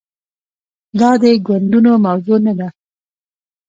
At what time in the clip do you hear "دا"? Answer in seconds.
0.99-1.11